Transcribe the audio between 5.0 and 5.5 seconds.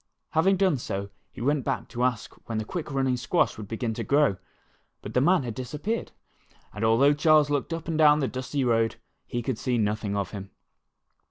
But the man